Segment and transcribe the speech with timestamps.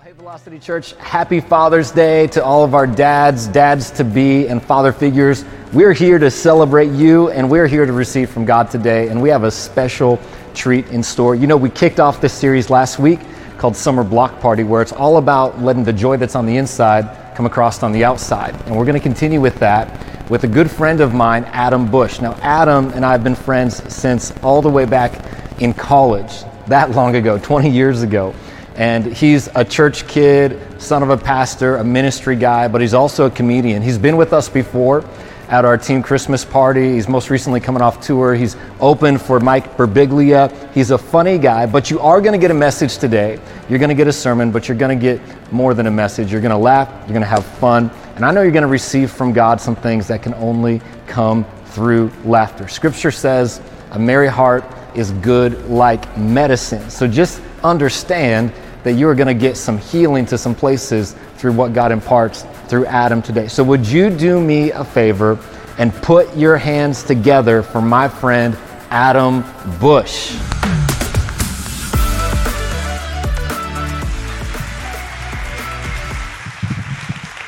[0.00, 4.48] Well, hey, Velocity Church, happy Father's Day to all of our dads, dads to be,
[4.48, 5.44] and father figures.
[5.74, 9.28] We're here to celebrate you, and we're here to receive from God today, and we
[9.28, 10.18] have a special
[10.54, 11.34] treat in store.
[11.34, 13.20] You know, we kicked off this series last week
[13.58, 17.34] called Summer Block Party, where it's all about letting the joy that's on the inside
[17.36, 18.54] come across on the outside.
[18.64, 22.22] And we're going to continue with that with a good friend of mine, Adam Bush.
[22.22, 25.12] Now, Adam and I have been friends since all the way back
[25.60, 26.32] in college,
[26.68, 28.34] that long ago, 20 years ago.
[28.80, 33.26] And he's a church kid, son of a pastor, a ministry guy, but he's also
[33.26, 33.82] a comedian.
[33.82, 35.04] He's been with us before
[35.50, 36.94] at our team Christmas party.
[36.94, 38.34] He's most recently coming off tour.
[38.34, 40.72] He's open for Mike Birbiglia.
[40.72, 43.38] He's a funny guy, but you are going to get a message today.
[43.68, 46.32] You're going to get a sermon, but you're going to get more than a message.
[46.32, 48.66] You're going to laugh, you're going to have fun, and I know you're going to
[48.66, 52.66] receive from God some things that can only come through laughter.
[52.66, 53.60] Scripture says,
[53.90, 56.88] a merry heart is good like medicine.
[56.88, 61.52] So just understand that you are going to get some healing to some places through
[61.52, 63.48] what God imparts through Adam today.
[63.48, 65.38] So, would you do me a favor
[65.78, 68.56] and put your hands together for my friend
[68.90, 69.44] Adam
[69.80, 70.36] Bush?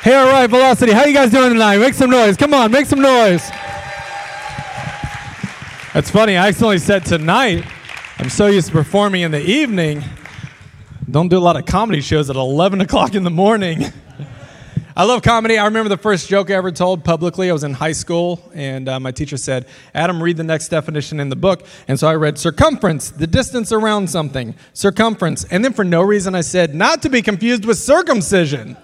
[0.03, 1.77] Hey, all right, Velocity, how you guys doing tonight?
[1.77, 2.35] Make some noise.
[2.35, 3.49] Come on, make some noise.
[5.93, 6.35] That's funny.
[6.35, 7.65] I accidentally said tonight.
[8.17, 10.03] I'm so used to performing in the evening
[11.09, 13.85] don't do a lot of comedy shows at 11 o'clock in the morning.
[14.95, 15.57] I love comedy.
[15.57, 17.49] I remember the first joke I ever told publicly.
[17.49, 19.65] I was in high school, and uh, my teacher said,
[19.95, 21.65] Adam, read the next definition in the book.
[21.87, 25.45] And so I read circumference, the distance around something, circumference.
[25.45, 28.77] And then for no reason, I said, not to be confused with circumcision.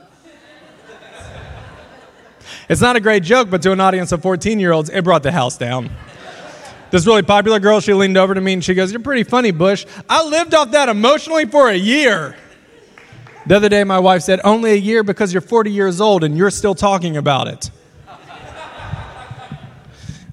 [2.68, 5.22] it's not a great joke, but to an audience of 14 year olds, it brought
[5.22, 5.92] the house down
[6.92, 9.52] this really popular girl, she leaned over to me and she goes, You're pretty funny,
[9.52, 9.86] Bush.
[10.10, 12.36] I lived off that emotionally for a year.
[13.46, 16.38] The other day, my wife said, Only a year because you're 40 years old and
[16.38, 17.72] you're still talking about it.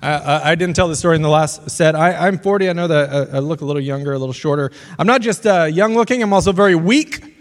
[0.02, 1.96] I, I, didn't tell the story in the last set.
[1.96, 2.68] I, am 40.
[2.68, 4.70] I know that I, look a little younger, a little shorter.
[4.98, 7.34] I'm not just uh, young looking, I'm also very weak.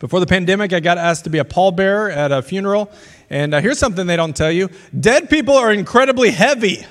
[0.00, 2.90] Before the pandemic, I got asked to be a pallbearer at a funeral.
[3.28, 6.86] And uh, here's something they don't tell you dead people are incredibly heavy.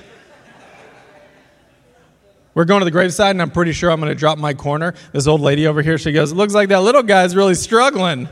[2.54, 4.94] We're going to the graveside, and I'm pretty sure I'm going to drop my corner.
[5.12, 8.28] This old lady over here, she goes, It looks like that little guy's really struggling.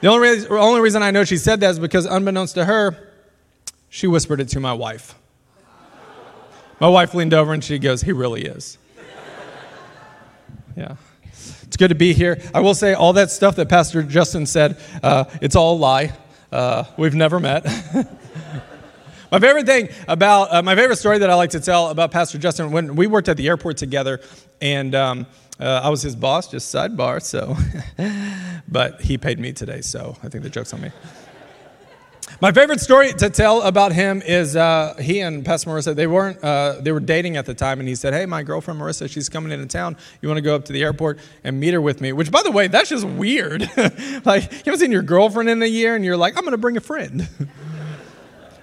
[0.00, 2.96] The only, re- only reason I know she said that is because, unbeknownst to her,
[3.88, 5.14] she whispered it to my wife.
[6.80, 8.78] My wife leaned over and she goes, He really is.
[10.76, 10.96] Yeah.
[11.70, 12.40] It's good to be here.
[12.54, 16.12] I will say all that stuff that Pastor Justin said, uh, it's all a lie.
[16.50, 17.64] Uh, we've never met.
[19.30, 22.36] My favorite thing about, uh, my favorite story that I like to tell about Pastor
[22.36, 24.20] Justin, when we worked at the airport together,
[24.60, 25.26] and um,
[25.60, 27.56] uh, I was his boss, just sidebar, so,
[28.68, 30.90] but he paid me today, so I think the joke's on me.
[32.40, 36.42] My favorite story to tell about him is uh, he and Pastor Marissa, they weren't,
[36.42, 39.28] uh, they were dating at the time, and he said, hey, my girlfriend Marissa, she's
[39.28, 39.96] coming into town.
[40.22, 42.12] You want to go up to the airport and meet her with me?
[42.12, 43.62] Which, by the way, that's just weird.
[44.24, 46.58] like, you haven't seen your girlfriend in a year, and you're like, I'm going to
[46.58, 47.28] bring a friend.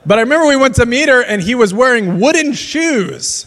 [0.07, 3.45] But I remember we went to meet her and he was wearing wooden shoes.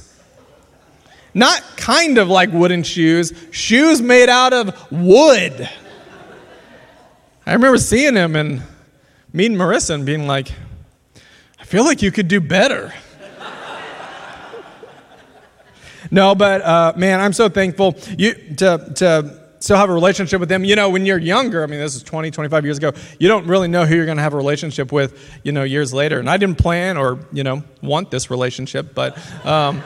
[1.32, 5.70] Not kind of like wooden shoes, shoes made out of wood.
[7.46, 8.62] I remember seeing him and
[9.32, 10.52] meeting Marissa and being like,
[11.58, 12.92] I feel like you could do better.
[16.10, 20.48] no, but uh, man, I'm so thankful you, to, to still have a relationship with
[20.48, 20.64] them.
[20.64, 23.46] You know, when you're younger, I mean, this is 20, 25 years ago, you don't
[23.46, 26.18] really know who you're going to have a relationship with, you know, years later.
[26.18, 29.16] And I didn't plan or, you know, want this relationship, but
[29.46, 29.82] um,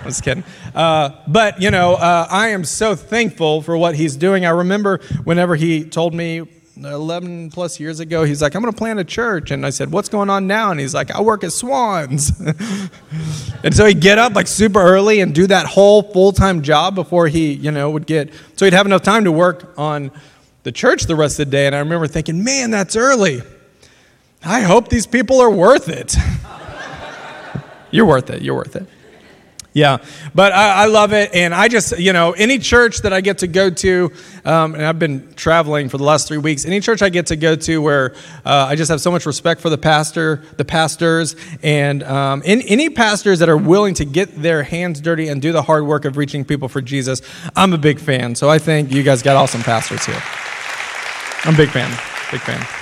[0.00, 0.44] I'm just kidding.
[0.74, 4.46] Uh, but, you know, uh, I am so thankful for what he's doing.
[4.46, 6.46] I remember whenever he told me
[6.84, 9.50] 11 plus years ago, he's like, I'm going to plant a church.
[9.50, 10.70] And I said, What's going on now?
[10.70, 12.32] And he's like, I work at Swans.
[13.64, 16.94] and so he'd get up like super early and do that whole full time job
[16.94, 20.10] before he, you know, would get, so he'd have enough time to work on
[20.62, 21.66] the church the rest of the day.
[21.66, 23.42] And I remember thinking, Man, that's early.
[24.44, 26.14] I hope these people are worth it.
[27.90, 28.42] You're worth it.
[28.42, 28.86] You're worth it.
[29.74, 29.98] Yeah,
[30.34, 31.34] but I, I, love it.
[31.34, 34.10] And I just, you know, any church that I get to go to,
[34.44, 37.36] um, and I've been traveling for the last three weeks, any church I get to
[37.36, 38.14] go to where
[38.46, 42.62] uh, I just have so much respect for the pastor, the pastors, and um, in,
[42.62, 46.06] any pastors that are willing to get their hands dirty and do the hard work
[46.06, 47.20] of reaching people for Jesus,
[47.54, 48.34] I'm a big fan.
[48.34, 50.22] So I think you guys got awesome pastors here.
[51.44, 51.90] I'm a big fan.
[52.32, 52.77] Big fan.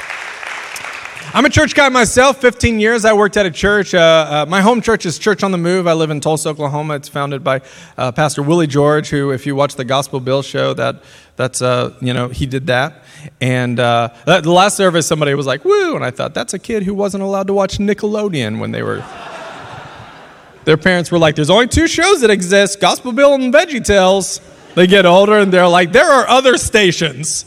[1.37, 2.41] I'm a church guy myself.
[2.41, 3.93] 15 years I worked at a church.
[3.93, 5.87] Uh, uh, my home church is Church on the Move.
[5.87, 6.95] I live in Tulsa, Oklahoma.
[6.95, 7.61] It's founded by
[7.99, 11.03] uh, Pastor Willie George, who, if you watch the Gospel Bill show, that
[11.37, 13.03] that's uh, you know he did that.
[13.39, 16.85] And uh, the last service, somebody was like, "Woo!" and I thought that's a kid
[16.85, 19.05] who wasn't allowed to watch Nickelodeon when they were.
[20.65, 24.41] Their parents were like, "There's only two shows that exist: Gospel Bill and Veggie Tales."
[24.75, 27.45] They get older and they're like, "There are other stations."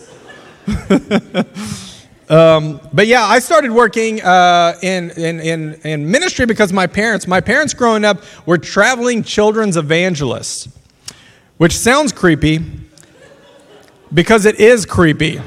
[2.30, 7.28] Um, but yeah, I started working uh, in, in, in, in ministry because my parents,
[7.28, 10.70] my parents growing up were traveling children's evangelists,
[11.58, 12.60] which sounds creepy
[14.14, 15.42] because it is creepy.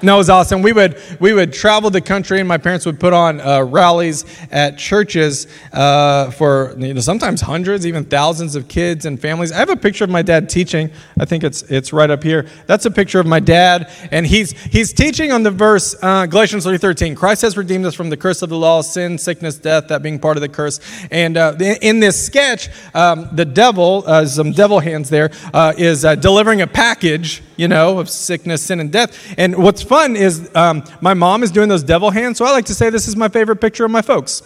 [0.00, 0.62] No, it was awesome.
[0.62, 4.24] We would we would travel the country, and my parents would put on uh, rallies
[4.52, 9.50] at churches uh, for you know, sometimes hundreds, even thousands of kids and families.
[9.50, 10.90] I have a picture of my dad teaching.
[11.18, 12.46] I think it's it's right up here.
[12.66, 16.62] That's a picture of my dad, and he's he's teaching on the verse uh, Galatians
[16.62, 17.16] three thirteen.
[17.16, 20.20] Christ has redeemed us from the curse of the law, sin, sickness, death, that being
[20.20, 20.78] part of the curse.
[21.10, 26.02] And uh, in this sketch, um, the devil, uh, some devil hands there, uh, is
[26.02, 29.34] delivering a package, you know, of sickness, sin, and death.
[29.36, 32.66] And what's fun is um, my mom is doing those devil hands, so I like
[32.66, 34.42] to say this is my favorite picture of my folks.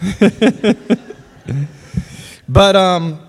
[2.48, 3.20] but um,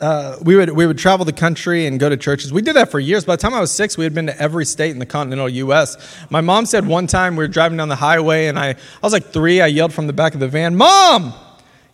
[0.00, 2.52] uh, we would we would travel the country and go to churches.
[2.52, 3.24] We did that for years.
[3.24, 5.48] By the time I was six, we had been to every state in the continental
[5.48, 6.16] U.S.
[6.30, 9.12] My mom said one time we were driving down the highway, and I I was
[9.12, 9.60] like three.
[9.60, 11.34] I yelled from the back of the van, "Mom,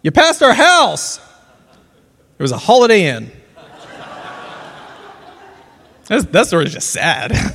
[0.03, 1.19] you passed our house!"
[2.39, 3.33] It was a Holiday Inn.
[6.09, 7.33] That's, sort of just sad.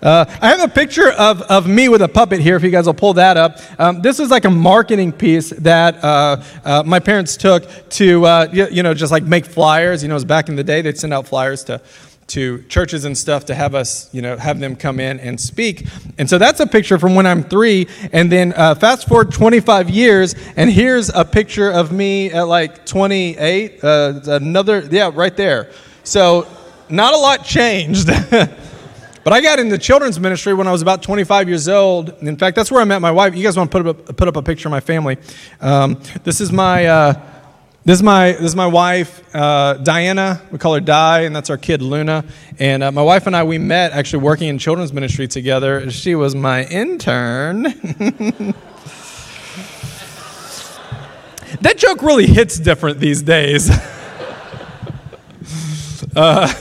[0.00, 2.86] Uh, I have a picture of, of me with a puppet here, if you guys
[2.86, 3.58] will pull that up.
[3.80, 8.48] Um, this is like a marketing piece that uh, uh, my parents took to, uh,
[8.52, 10.04] you, you, know, just like make flyers.
[10.04, 11.80] You know, it was back in the day, they'd send out flyers to,
[12.28, 15.88] to churches and stuff to have us, you know, have them come in and speak.
[16.16, 17.88] And so that's a picture from when I'm three.
[18.12, 22.86] And then uh, fast forward 25 years, and here's a picture of me at like
[22.86, 23.82] 28.
[23.82, 25.72] Uh, another, yeah, right there.
[26.04, 26.46] So
[26.90, 28.06] not a lot changed.
[28.30, 32.10] but I got into children's ministry when I was about 25 years old.
[32.22, 33.34] In fact, that's where I met my wife.
[33.34, 35.18] You guys want to put up, put up a picture of my family?
[35.60, 36.86] Um, this is my.
[36.86, 37.22] Uh,
[37.84, 40.42] this is my this is my wife uh, Diana.
[40.50, 42.22] We call her Di, and that's our kid Luna.
[42.58, 45.90] And uh, my wife and I we met actually working in children's ministry together.
[45.90, 47.62] She was my intern.
[51.62, 53.70] that joke really hits different these days.
[56.14, 56.52] uh,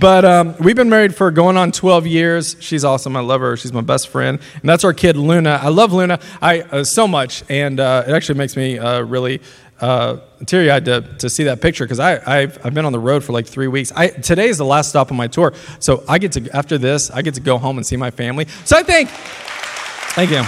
[0.00, 2.56] but um, we've been married for going on 12 years.
[2.60, 3.16] She's awesome.
[3.16, 3.56] I love her.
[3.56, 4.40] She's my best friend.
[4.54, 5.60] And that's our kid, Luna.
[5.62, 7.44] I love Luna I, uh, so much.
[7.48, 9.40] And uh, it actually makes me uh, really
[9.80, 13.22] uh, teary eyed to, to see that picture because I've, I've been on the road
[13.22, 13.92] for like three weeks.
[13.92, 15.52] I, today is the last stop on my tour.
[15.78, 18.46] So I get to, after this, I get to go home and see my family.
[18.64, 20.40] So I think, thank you.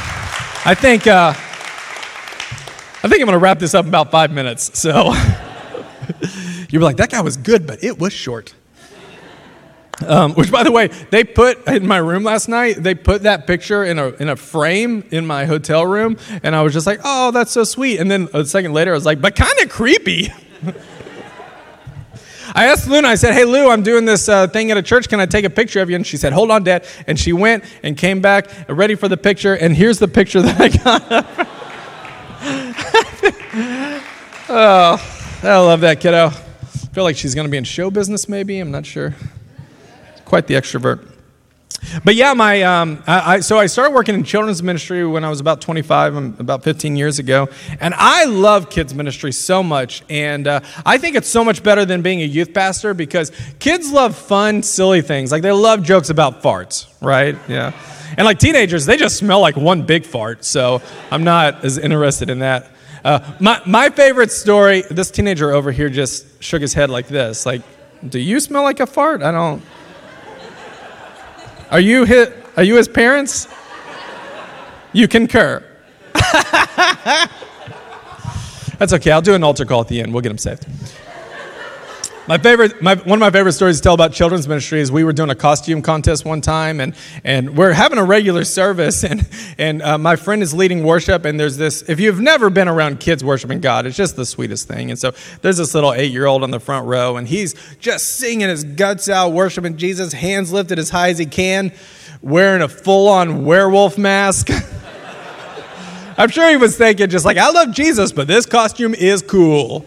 [0.64, 1.32] I think, uh,
[3.00, 4.78] I think I'm going to wrap this up in about five minutes.
[4.78, 5.14] So
[6.70, 8.54] you're like, that guy was good, but it was short.
[10.06, 12.76] Um, which, by the way, they put in my room last night.
[12.78, 16.62] They put that picture in a in a frame in my hotel room, and I
[16.62, 19.20] was just like, "Oh, that's so sweet." And then a second later, I was like,
[19.20, 20.32] "But kind of creepy."
[22.54, 23.08] I asked Luna.
[23.08, 25.08] I said, "Hey, Lou, I'm doing this uh, thing at a church.
[25.08, 27.32] Can I take a picture of you?" And she said, "Hold on, Dad." And she
[27.32, 29.54] went and came back, ready for the picture.
[29.54, 31.02] And here's the picture that I got.
[34.48, 36.26] oh, I love that kiddo.
[36.26, 36.30] I
[36.94, 38.60] feel like she's going to be in show business, maybe.
[38.60, 39.16] I'm not sure
[40.28, 41.06] quite the extrovert.
[42.04, 45.30] But yeah, my um, I, I, so I started working in children's ministry when I
[45.30, 47.48] was about 25, um, about 15 years ago,
[47.80, 51.84] and I love kids ministry so much, and uh, I think it's so much better
[51.84, 53.30] than being a youth pastor because
[53.60, 55.30] kids love fun, silly things.
[55.30, 57.36] Like they love jokes about farts, right?
[57.48, 57.72] Yeah,
[58.16, 60.44] and like teenagers, they just smell like one big fart.
[60.44, 60.82] So
[61.12, 62.70] I'm not as interested in that.
[63.04, 64.82] Uh, my my favorite story.
[64.90, 67.46] This teenager over here just shook his head like this.
[67.46, 67.62] Like,
[68.06, 69.22] do you smell like a fart?
[69.22, 69.62] I don't.
[71.70, 73.46] Are you his, are you his parents?
[74.92, 75.62] You concur.
[78.78, 79.10] That's okay.
[79.10, 80.14] I'll do an altar call at the end.
[80.14, 80.66] We'll get him saved.
[82.28, 85.02] My favorite, my, one of my favorite stories to tell about children's ministry is we
[85.02, 86.94] were doing a costume contest one time, and,
[87.24, 91.40] and we're having a regular service, and, and uh, my friend is leading worship, and
[91.40, 91.80] there's this.
[91.88, 94.90] If you've never been around kids worshiping God, it's just the sweetest thing.
[94.90, 98.04] And so there's this little eight year old on the front row, and he's just
[98.18, 101.72] singing his guts out, worshiping Jesus, hands lifted as high as he can,
[102.20, 104.50] wearing a full on werewolf mask.
[106.18, 109.86] I'm sure he was thinking, just like, I love Jesus, but this costume is cool.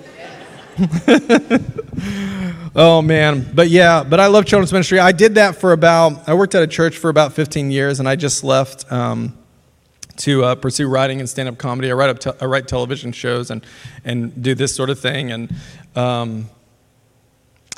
[2.73, 4.97] Oh man, but yeah, but I love children's ministry.
[4.97, 6.29] I did that for about.
[6.29, 9.37] I worked at a church for about 15 years, and I just left um,
[10.17, 11.91] to uh, pursue writing and stand-up comedy.
[11.91, 13.65] I write up, te- I write television shows and
[14.05, 15.33] and do this sort of thing.
[15.33, 15.53] And
[15.97, 16.49] um,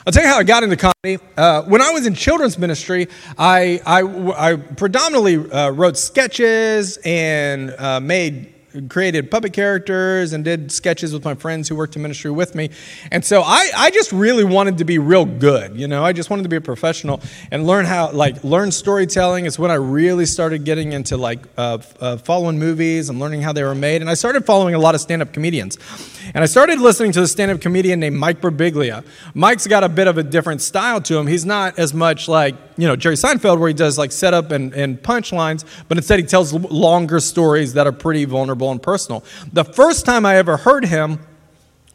[0.06, 1.24] I'll tell you how I got into comedy.
[1.36, 7.72] Uh, when I was in children's ministry, I I, I predominantly uh, wrote sketches and
[7.80, 8.53] uh, made
[8.90, 12.70] created puppet characters and did sketches with my friends who worked in ministry with me.
[13.12, 15.76] And so I, I just really wanted to be real good.
[15.76, 19.46] You know, I just wanted to be a professional and learn how, like, learn storytelling.
[19.46, 23.54] Is when I really started getting into, like, uh, uh, following movies and learning how
[23.54, 24.02] they were made.
[24.02, 25.78] And I started following a lot of stand up comedians.
[26.34, 29.04] And I started listening to the stand up comedian named Mike Birbiglia.
[29.34, 31.28] Mike's got a bit of a different style to him.
[31.28, 34.74] He's not as much like, you know, Jerry Seinfeld, where he does like setup and,
[34.74, 39.24] and punchlines, but instead he tells longer stories that are pretty vulnerable and personal.
[39.52, 41.20] The first time I ever heard him,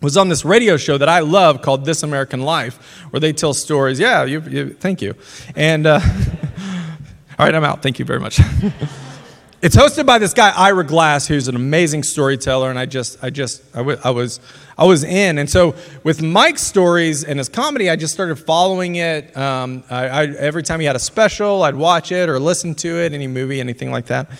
[0.01, 2.77] was on this radio show that I love called This American Life,
[3.11, 3.99] where they tell stories.
[3.99, 5.15] Yeah, you, you, thank you.
[5.57, 6.01] And uh,
[7.39, 7.83] all right, I'm out.
[7.83, 8.39] Thank you very much.
[9.63, 13.31] it's hosted by this guy Ira Glass, who's an amazing storyteller, and I just, I
[13.31, 14.39] just, I, w- I was,
[14.77, 15.39] I was in.
[15.39, 19.37] And so with Mike's stories and his comedy, I just started following it.
[19.37, 23.01] Um, I, I, every time he had a special, I'd watch it or listen to
[23.01, 24.31] it, any movie, anything like that.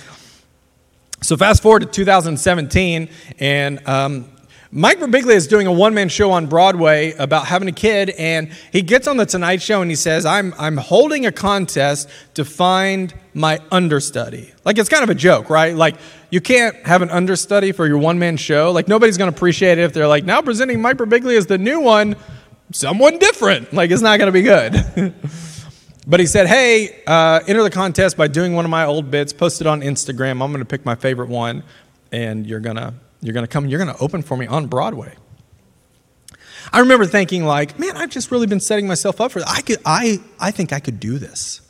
[1.21, 3.09] So fast forward to 2017,
[3.41, 4.31] and um,
[4.71, 8.53] Mike Birbiglia is doing a one man show on Broadway about having a kid, and
[8.71, 12.45] he gets on The Tonight Show and he says, I'm, I'm holding a contest to
[12.45, 14.53] find my understudy.
[14.65, 15.75] Like, it's kind of a joke, right?
[15.75, 15.97] Like,
[16.31, 18.71] you can't have an understudy for your one man show.
[18.71, 21.59] Like, nobody's going to appreciate it if they're like, now presenting Mike Birbiglia as the
[21.59, 22.15] new one,
[22.71, 23.73] someone different.
[23.73, 25.15] Like, it's not going to be good.
[26.09, 29.35] But he said, hey, uh, enter the contest by doing one of my old bits,
[29.35, 30.43] post it on Instagram.
[30.43, 31.63] I'm going to pick my favorite one,
[32.11, 34.67] and you're going to you're going to come, you're going to open for me on
[34.67, 35.15] Broadway.
[36.73, 39.49] I remember thinking, like, man, I've just really been setting myself up for this.
[39.49, 41.61] I, could, I, I think I could do this.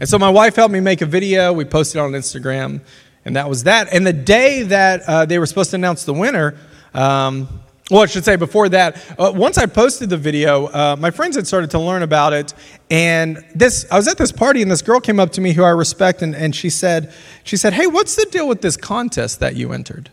[0.00, 1.52] And so my wife helped me make a video.
[1.52, 2.82] We posted on Instagram,
[3.24, 3.92] and that was that.
[3.92, 6.56] And the day that uh, they were supposed to announce the winner,
[6.92, 7.48] um,
[7.90, 11.36] well, I should say before that, uh, once I posted the video, uh, my friends
[11.36, 12.52] had started to learn about it.
[12.90, 15.64] And this, I was at this party, and this girl came up to me who
[15.64, 17.14] I respect, and, and she said,
[17.44, 20.10] she said, "Hey, what's the deal with this contest that you entered?"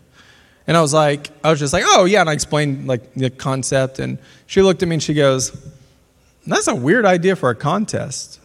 [0.67, 3.29] And I was like, I was just like, "Oh yeah," and I explained like the
[3.29, 5.51] concept, and she looked at me and she goes,
[6.48, 8.39] "That's a weird idea for a contest,"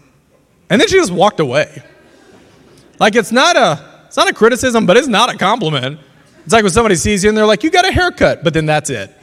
[0.69, 1.83] and then she just walked away.
[2.99, 6.01] Like it's not a, it's not a criticism, but it's not a compliment.
[6.45, 8.67] It's like when somebody sees you and they're like, "You got a haircut," but then
[8.67, 9.17] that's it.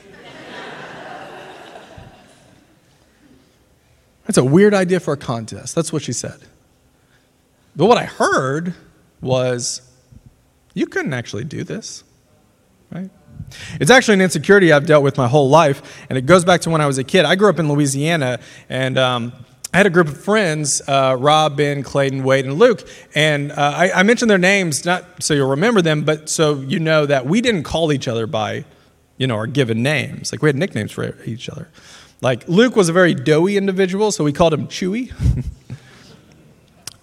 [4.28, 5.74] That's a weird idea for a contest.
[5.74, 6.40] That's what she said.
[7.76, 8.74] But what I heard
[9.22, 9.82] was,
[10.74, 12.04] you couldn't actually do this,
[12.92, 13.10] right?
[13.80, 16.70] It's actually an insecurity I've dealt with my whole life, and it goes back to
[16.70, 17.24] when I was a kid.
[17.24, 19.32] I grew up in Louisiana, and um,
[19.74, 23.56] I had a group of friends, uh, Rob, Ben, Clayton, Wade, and Luke, and uh,
[23.76, 27.26] I, I mentioned their names not so you'll remember them, but so you know that
[27.26, 28.66] we didn't call each other by,
[29.18, 30.32] you know, our given names.
[30.32, 31.70] Like we had nicknames for each other.
[32.20, 35.14] Like Luke was a very doughy individual, so we called him Chewy.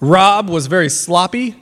[0.00, 1.54] Rob was very sloppy,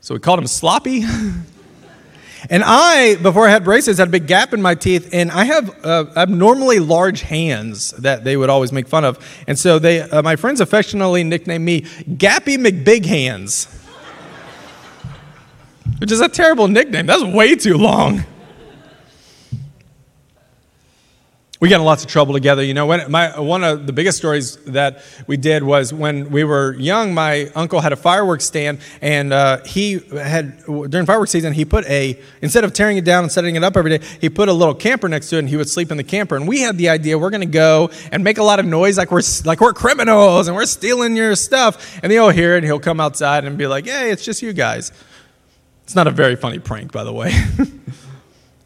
[0.00, 1.02] so we called him Sloppy.
[2.50, 5.44] and I, before I had braces, had a big gap in my teeth, and I
[5.44, 9.18] have uh, abnormally large hands that they would always make fun of.
[9.48, 13.64] And so they, uh, my friends affectionately nicknamed me Gappy McBig Hands,
[15.98, 17.06] which is a terrible nickname.
[17.06, 18.24] That's way too long.
[21.62, 22.64] We got in lots of trouble together.
[22.64, 26.42] You know, when my, one of the biggest stories that we did was when we
[26.42, 31.52] were young, my uncle had a fireworks stand, and uh, he had, during fireworks season,
[31.52, 34.28] he put a, instead of tearing it down and setting it up every day, he
[34.28, 36.34] put a little camper next to it, and he would sleep in the camper.
[36.34, 38.98] And we had the idea we're going to go and make a lot of noise
[38.98, 42.00] like we're, like we're criminals and we're stealing your stuff.
[42.02, 44.52] And he'll hear it, and he'll come outside and be like, hey, it's just you
[44.52, 44.90] guys.
[45.84, 47.32] It's not a very funny prank, by the way.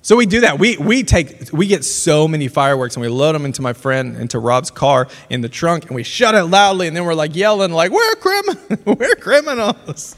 [0.06, 0.60] So we do that.
[0.60, 4.16] We, we take we get so many fireworks and we load them into my friend
[4.16, 7.34] into Rob's car in the trunk and we shut it loudly and then we're like
[7.34, 8.44] yelling like we're crim
[8.84, 10.14] we're criminals.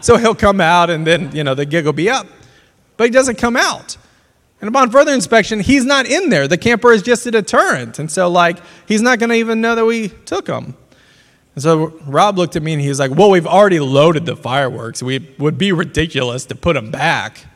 [0.00, 2.26] So he'll come out and then you know the gig will be up,
[2.96, 3.98] but he doesn't come out.
[4.62, 6.48] And upon further inspection, he's not in there.
[6.48, 8.56] The camper is just a deterrent, and so like
[8.86, 10.74] he's not going to even know that we took him.
[11.54, 14.36] And so Rob looked at me and he was like, "Well, we've already loaded the
[14.36, 15.02] fireworks.
[15.02, 17.47] We would be ridiculous to put them back."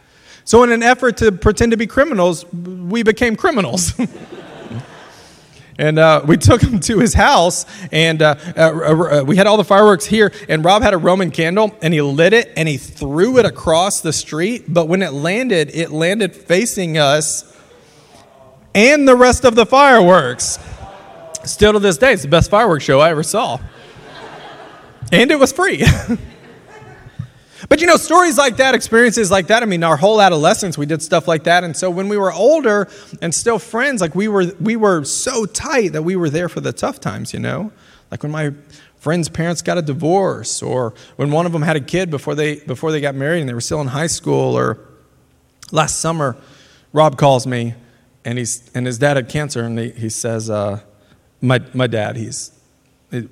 [0.44, 3.92] So, in an effort to pretend to be criminals, we became criminals.
[5.78, 9.56] and uh, we took him to his house, and uh, uh, uh, we had all
[9.56, 10.32] the fireworks here.
[10.48, 14.00] And Rob had a Roman candle, and he lit it, and he threw it across
[14.00, 14.64] the street.
[14.68, 17.48] But when it landed, it landed facing us
[18.74, 20.58] and the rest of the fireworks.
[21.44, 23.58] Still to this day, it's the best fireworks show I ever saw.
[25.10, 25.84] And it was free.
[27.72, 30.84] But you know, stories like that, experiences like that, I mean, our whole adolescence, we
[30.84, 31.64] did stuff like that.
[31.64, 32.86] And so when we were older
[33.22, 36.60] and still friends, like we were, we were so tight that we were there for
[36.60, 37.72] the tough times, you know?
[38.10, 38.52] Like when my
[38.98, 42.56] friends' parents got a divorce or when one of them had a kid before they,
[42.56, 44.78] before they got married and they were still in high school or
[45.70, 46.36] last summer,
[46.92, 47.72] Rob calls me
[48.22, 50.80] and, he's, and his dad had cancer and he, he says, uh,
[51.40, 52.52] my, my dad, he's,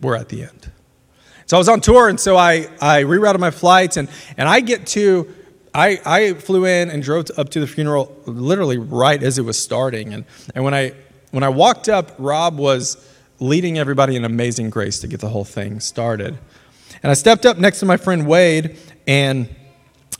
[0.01, 0.71] we're at the end.
[1.51, 4.61] So I was on tour, and so I, I rerouted my flights, and, and I
[4.61, 5.35] get to,
[5.75, 9.43] I, I flew in and drove to, up to the funeral literally right as it
[9.43, 10.15] was starting.
[10.15, 10.93] And, and when, I,
[11.33, 13.05] when I walked up, Rob was
[13.41, 16.39] leading everybody in amazing grace to get the whole thing started.
[17.03, 18.77] And I stepped up next to my friend Wade,
[19.09, 19.49] and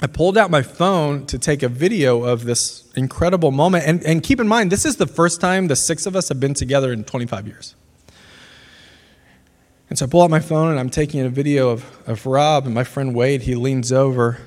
[0.03, 3.87] I pulled out my phone to take a video of this incredible moment.
[3.87, 6.41] And, and keep in mind, this is the first time the six of us have
[6.41, 7.77] been together in 25 years.
[9.91, 12.65] And so I pull out my phone and I'm taking a video of, of Rob
[12.65, 13.43] and my friend Wade.
[13.43, 14.39] He leans over.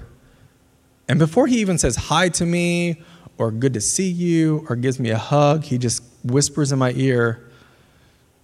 [1.09, 3.01] And before he even says hi to me
[3.37, 6.93] or good to see you or gives me a hug, he just whispers in my
[6.93, 7.45] ear,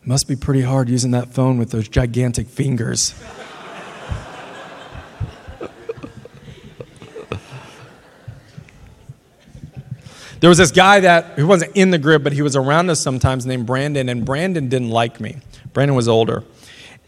[0.04, 3.14] Must be pretty hard using that phone with those gigantic fingers.
[10.42, 13.00] there was this guy that who wasn't in the group, but he was around us
[13.00, 15.38] sometimes named Brandon, and Brandon didn't like me.
[15.72, 16.44] Brandon was older.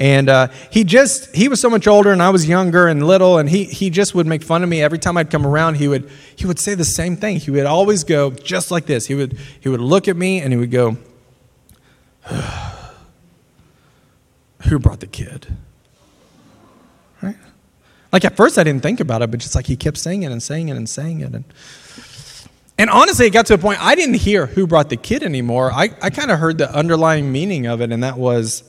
[0.01, 3.37] And uh, he just, he was so much older and I was younger and little,
[3.37, 4.81] and he, he just would make fun of me.
[4.81, 7.37] Every time I'd come around, he would, he would say the same thing.
[7.37, 9.05] He would always go just like this.
[9.05, 10.97] He would, he would look at me and he would go,
[14.63, 15.55] Who brought the kid?
[17.21, 17.37] Right?
[18.11, 20.31] Like at first I didn't think about it, but just like he kept saying it
[20.31, 21.35] and saying it and saying it.
[21.35, 21.43] And,
[22.79, 25.71] and honestly, it got to a point I didn't hear who brought the kid anymore.
[25.71, 28.63] I, I kind of heard the underlying meaning of it, and that was,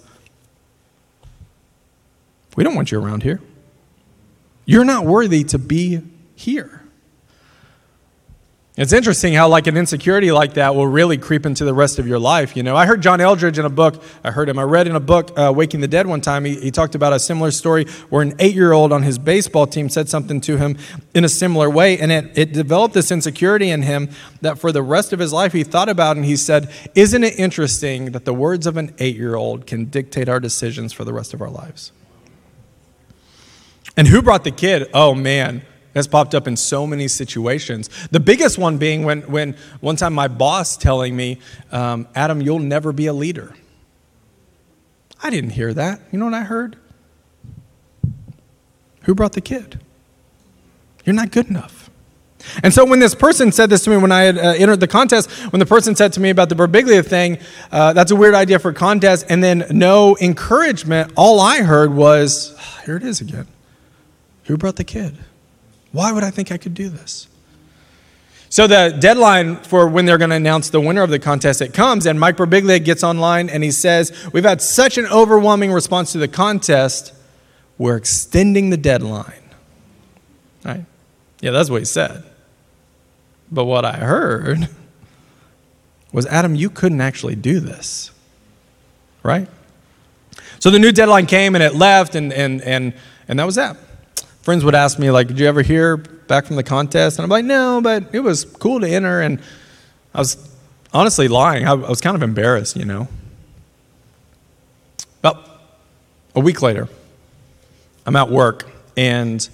[2.57, 3.41] we don't want you around here.
[4.65, 6.01] You're not worthy to be
[6.35, 6.83] here.
[8.75, 12.07] It's interesting how, like, an insecurity like that will really creep into the rest of
[12.07, 12.57] your life.
[12.57, 14.03] You know, I heard John Eldredge in a book.
[14.25, 14.59] I heard him.
[14.59, 16.47] I read in a book, uh, Waking the Dead, one time.
[16.47, 19.67] He, he talked about a similar story where an eight year old on his baseball
[19.67, 20.79] team said something to him
[21.15, 21.99] in a similar way.
[21.99, 24.09] And it, it developed this insecurity in him
[24.41, 27.39] that for the rest of his life he thought about and he said, Isn't it
[27.39, 31.13] interesting that the words of an eight year old can dictate our decisions for the
[31.13, 31.93] rest of our lives?
[33.97, 34.89] And who brought the kid?
[34.95, 37.91] Oh man, that's popped up in so many situations.
[38.11, 41.39] The biggest one being when, when one time my boss telling me,
[41.71, 43.55] um, Adam, you'll never be a leader.
[45.23, 46.01] I didn't hear that.
[46.11, 46.77] You know what I heard?
[49.03, 49.81] Who brought the kid?
[51.05, 51.91] You're not good enough.
[52.63, 54.89] And so when this person said this to me when I had uh, entered the
[54.89, 57.39] contest, when the person said to me about the Birbiglia thing,
[57.71, 62.59] uh, that's a weird idea for contest, and then no encouragement, all I heard was,
[62.85, 63.47] here it is again.
[64.45, 65.17] Who brought the kid?
[65.93, 67.29] Why would I think I could do this?
[68.49, 71.73] So the deadline for when they're going to announce the winner of the contest it
[71.73, 76.13] comes, and Mike Birbiglia gets online and he says, "We've had such an overwhelming response
[76.13, 77.15] to the contest,
[77.79, 79.43] we're extending the deadline."
[80.65, 80.85] Right?
[81.41, 82.25] Yeah, that's what he said.
[83.51, 84.69] But what I heard
[86.13, 88.11] was, Adam, you couldn't actually do this,
[89.23, 89.49] right?
[90.59, 92.93] So the new deadline came and it left, and and and
[93.29, 93.79] and that was that
[94.43, 97.19] friends would ask me, like, did you ever hear back from the contest?
[97.19, 99.21] And I'm like, no, but it was cool to enter.
[99.21, 99.41] And
[100.15, 100.37] I was
[100.93, 101.67] honestly lying.
[101.67, 103.09] I, was kind of embarrassed, you know.
[105.23, 105.43] Well,
[106.35, 106.89] a week later,
[108.05, 109.49] I'm at work and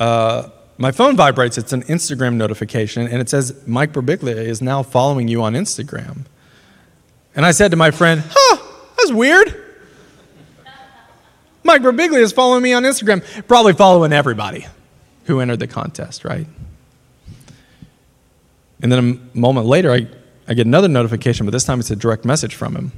[0.00, 1.56] uh, my phone vibrates.
[1.56, 6.26] It's an Instagram notification and it says, Mike Birbiglia is now following you on Instagram.
[7.34, 8.56] And I said to my friend, huh,
[8.96, 9.65] that's weird.
[11.66, 14.66] Mike Birbiglia is following me on Instagram, probably following everybody
[15.24, 16.46] who entered the contest, right?
[18.80, 18.98] And then
[19.34, 20.06] a moment later, I,
[20.46, 22.92] I get another notification, but this time it's a direct message from him.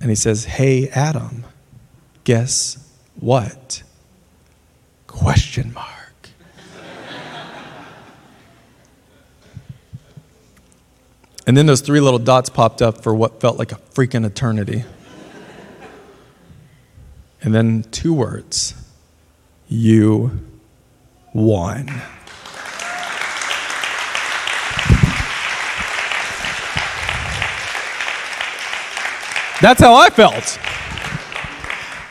[0.00, 1.44] And he says, Hey, Adam,
[2.24, 2.76] guess
[3.18, 3.82] what?
[5.06, 6.28] Question mark.
[11.46, 14.84] and then those three little dots popped up for what felt like a freaking eternity.
[17.42, 18.74] And then two words
[19.68, 20.44] you
[21.32, 21.86] won.
[29.60, 30.58] That's how I felt.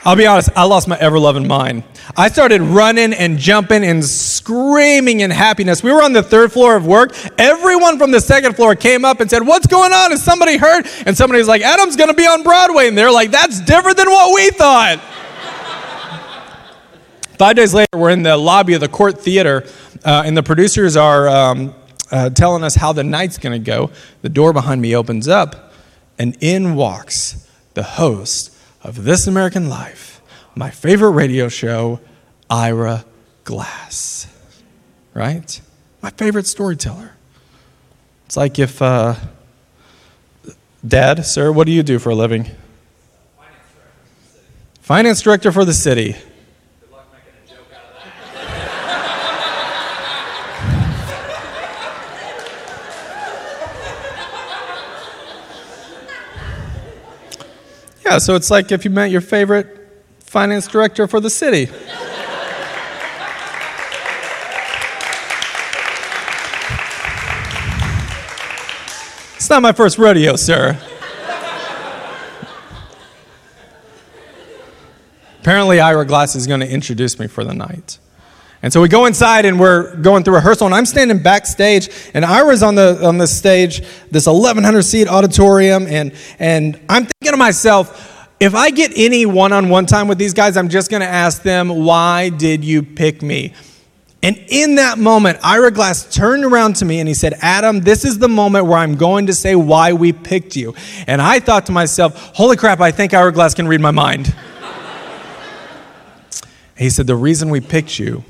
[0.04, 1.84] I'll be honest, I lost my ever loving mind.
[2.16, 5.84] I started running and jumping and screaming in happiness.
[5.84, 7.12] We were on the third floor of work.
[7.38, 10.12] Everyone from the second floor came up and said, What's going on?
[10.12, 10.88] Is somebody hurt?
[11.06, 12.88] And somebody's like, Adam's to be on Broadway.
[12.88, 15.00] And they're like, That's different than what we thought.
[17.38, 19.64] Five days later, we're in the lobby of the Cort Theater,
[20.04, 21.76] uh, and the producers are um,
[22.10, 23.92] uh, telling us how the night's going to go.
[24.24, 25.72] The door behind me opens up,
[26.18, 30.20] and in walks the host of This American Life,
[30.56, 32.00] my favorite radio show,
[32.50, 33.06] Ira
[33.44, 34.26] Glass.
[35.14, 35.62] Right?
[36.02, 37.12] My favorite storyteller.
[38.26, 39.14] It's like if, uh,
[40.86, 42.50] Dad, sir, what do you do for a living?
[44.82, 46.16] Finance director for the city.
[58.10, 59.68] Yeah, so it's like if you met your favorite
[60.22, 61.64] finance director for the city.
[69.36, 70.80] It's not my first rodeo, sir.
[75.42, 78.00] Apparently, Ira Glass is going to introduce me for the night.
[78.68, 82.26] And so we go inside and we're going through rehearsal, and I'm standing backstage, and
[82.26, 87.38] Ira's on the on the stage, this 1,100 seat auditorium, and and I'm thinking to
[87.38, 91.44] myself, if I get any one-on-one time with these guys, I'm just going to ask
[91.44, 93.54] them, why did you pick me?
[94.22, 98.04] And in that moment, Ira Glass turned around to me and he said, Adam, this
[98.04, 100.76] is the moment where I'm going to say why we picked you.
[101.08, 104.36] And I thought to myself, holy crap, I think Ira Glass can read my mind.
[106.78, 108.26] he said, the reason we picked you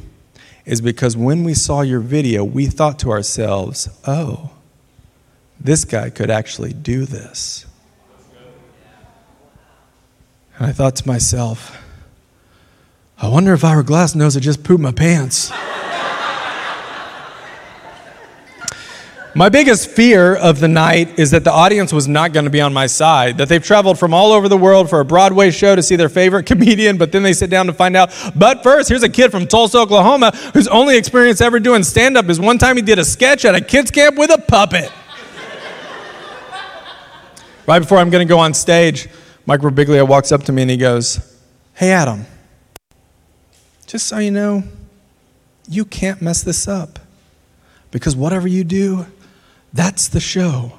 [0.67, 4.51] is because when we saw your video, we thought to ourselves, oh,
[5.57, 7.65] this guy could actually do this.
[10.57, 11.81] And I thought to myself,
[13.17, 15.51] I wonder if Ira Glass knows I just pooped my pants.
[19.37, 22.59] My biggest fear of the night is that the audience was not going to be
[22.59, 25.75] on my side, that they've traveled from all over the world for a Broadway show
[25.75, 28.09] to see their favorite comedian, but then they sit down to find out.
[28.35, 32.27] But first, here's a kid from Tulsa, Oklahoma, whose only experience ever doing stand up
[32.29, 34.91] is one time he did a sketch at a kids' camp with a puppet.
[37.67, 39.07] right before I'm going to go on stage,
[39.45, 41.39] Mike Birbiglia walks up to me and he goes,
[41.75, 42.25] Hey, Adam,
[43.85, 44.63] just so you know,
[45.69, 46.97] you can't mess this up
[47.91, 49.05] because whatever you do,
[49.73, 50.73] that's the show,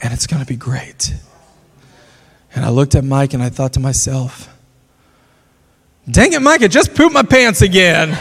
[0.00, 1.14] and it's going to be great.
[2.54, 4.48] And I looked at Mike and I thought to myself,
[6.10, 8.10] dang it, Mike, I just pooped my pants again.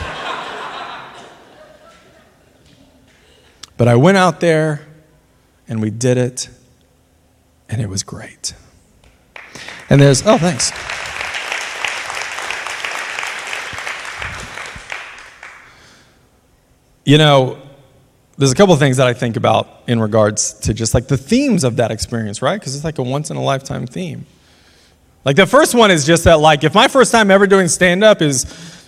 [3.78, 4.86] but I went out there
[5.68, 6.50] and we did it,
[7.70, 8.54] and it was great.
[9.89, 10.72] And there's, oh, thanks.
[17.06, 17.58] You know,
[18.39, 21.17] there's a couple of things that I think about in regards to just like the
[21.17, 22.58] themes of that experience, right?
[22.58, 24.25] Because it's like a once in a lifetime theme.
[25.25, 28.02] Like the first one is just that, like, if my first time ever doing stand
[28.02, 28.45] up is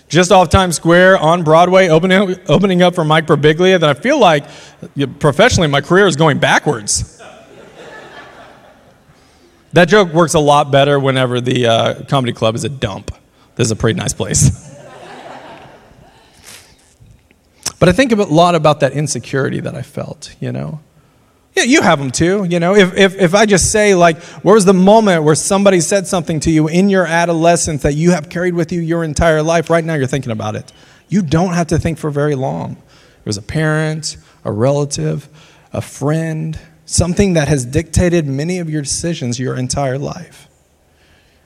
[0.08, 4.18] just off Times Square on Broadway, opening, opening up for Mike Birbiglia, then I feel
[4.18, 4.46] like
[5.18, 7.20] professionally my career is going backwards.
[9.74, 13.14] that joke works a lot better whenever the uh, comedy club is a dump.
[13.56, 14.70] This is a pretty nice place.
[17.82, 20.78] But I think a lot about that insecurity that I felt, you know.
[21.56, 22.76] Yeah, you have them too, you know.
[22.76, 26.38] If, if, if I just say, like, where was the moment where somebody said something
[26.38, 29.68] to you in your adolescence that you have carried with you your entire life?
[29.68, 30.72] Right now, you're thinking about it.
[31.08, 32.74] You don't have to think for very long.
[32.74, 35.28] It was a parent, a relative,
[35.72, 40.46] a friend, something that has dictated many of your decisions your entire life.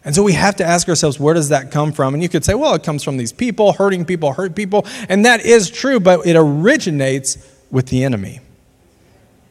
[0.07, 2.14] And so we have to ask ourselves, where does that come from?
[2.14, 4.87] And you could say, well, it comes from these people, hurting people, hurt people.
[5.09, 7.37] And that is true, but it originates
[7.73, 8.38] with the enemy.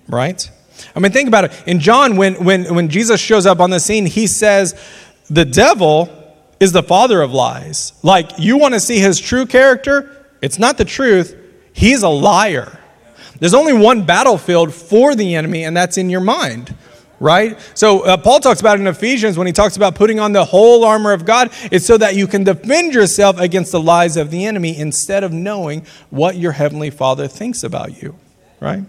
[0.08, 0.50] Right?
[0.96, 1.64] I mean, think about it.
[1.68, 4.82] In John, when, when, when Jesus shows up on the scene, he says,
[5.30, 6.10] the devil
[6.62, 7.92] is the father of lies.
[8.02, 10.26] Like, you want to see his true character?
[10.42, 11.36] It's not the truth,
[11.74, 12.80] he's a liar.
[13.42, 16.74] There's only one battlefield for the enemy, and that's in your mind
[17.26, 17.60] right?
[17.74, 20.86] So uh, Paul talks about in Ephesians when he talks about putting on the whole
[20.86, 24.46] armor of God, it's so that you can defend yourself against the lies of the
[24.46, 28.16] enemy instead of knowing what your heavenly Father thinks about you,
[28.60, 28.84] right?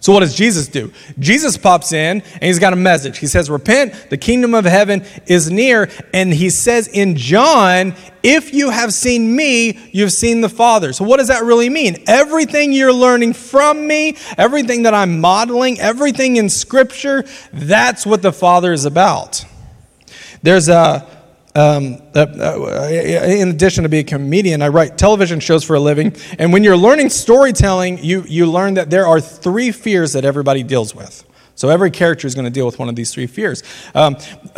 [0.00, 0.90] So, what does Jesus do?
[1.18, 3.18] Jesus pops in and he's got a message.
[3.18, 5.90] He says, Repent, the kingdom of heaven is near.
[6.14, 10.94] And he says in John, If you have seen me, you've seen the Father.
[10.94, 12.02] So, what does that really mean?
[12.06, 18.32] Everything you're learning from me, everything that I'm modeling, everything in Scripture, that's what the
[18.32, 19.44] Father is about.
[20.42, 21.06] There's a
[21.54, 25.80] um, uh, uh, in addition to being a comedian, I write television shows for a
[25.80, 26.14] living.
[26.38, 30.62] And when you're learning storytelling, you, you learn that there are three fears that everybody
[30.62, 31.24] deals with.
[31.54, 33.62] So every character is going to deal with one of these three fears.
[33.94, 34.14] Um,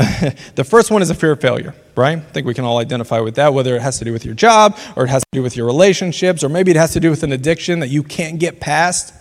[0.55, 2.18] the first one is a fear of failure, right?
[2.18, 4.35] I think we can all identify with that, whether it has to do with your
[4.35, 7.11] job or it has to do with your relationships or maybe it has to do
[7.11, 9.14] with an addiction that you can't get past.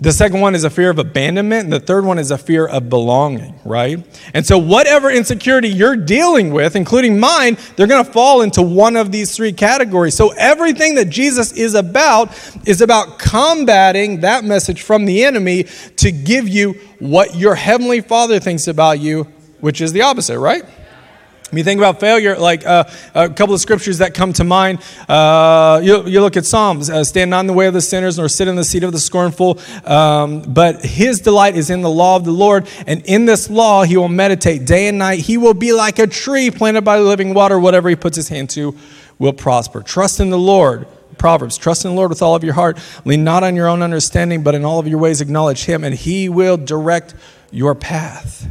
[0.00, 2.66] The second one is a fear of abandonment, and the third one is a fear
[2.66, 4.04] of belonging, right?
[4.34, 8.96] And so, whatever insecurity you're dealing with, including mine, they're going to fall into one
[8.96, 10.14] of these three categories.
[10.14, 15.64] So, everything that Jesus is about is about combating that message from the enemy
[15.96, 19.24] to give you what your heavenly Father thinks about you,
[19.60, 20.64] which is the opposite, right?
[21.52, 22.84] When you think about failure, like uh,
[23.14, 27.04] a couple of scriptures that come to mind, uh, you, you, look at Psalms uh,
[27.04, 28.98] stand not in the way of the sinners, nor sit in the seat of the
[28.98, 29.60] scornful.
[29.84, 33.82] Um, but his delight is in the law of the Lord, and in this law
[33.82, 35.18] he will meditate day and night.
[35.20, 37.60] He will be like a tree planted by the living water.
[37.60, 38.74] Whatever he puts his hand to
[39.18, 39.82] will prosper.
[39.82, 40.86] Trust in the Lord.
[41.18, 42.78] Proverbs, trust in the Lord with all of your heart.
[43.04, 45.94] Lean not on your own understanding, but in all of your ways acknowledge him, and
[45.94, 47.14] he will direct
[47.50, 48.48] your path.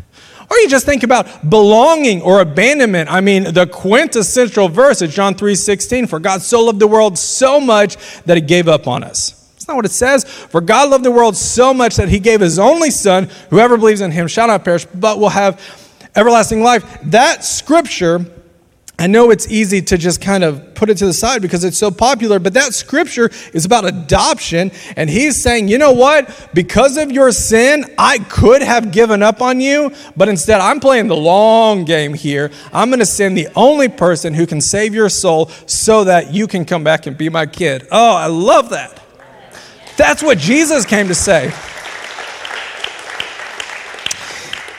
[0.52, 3.10] Or you just think about belonging or abandonment.
[3.10, 7.62] I mean, the quintessential verse is John 3:16, for God so loved the world so
[7.62, 9.34] much that he gave up on us.
[9.54, 10.26] That's not what it says.
[10.26, 14.02] For God loved the world so much that he gave his only son, whoever believes
[14.02, 15.58] in him shall not perish, but will have
[16.18, 16.84] everlasting life.
[17.04, 18.26] That scripture
[19.02, 21.80] I know it's easy to just kind of put it to the side because it's
[21.80, 24.70] so popular, but that scripture is about adoption.
[24.96, 26.52] And he's saying, you know what?
[26.54, 31.08] Because of your sin, I could have given up on you, but instead I'm playing
[31.08, 32.52] the long game here.
[32.72, 36.46] I'm going to send the only person who can save your soul so that you
[36.46, 37.88] can come back and be my kid.
[37.92, 39.02] Oh, I love that.
[39.98, 41.52] That's what Jesus came to say.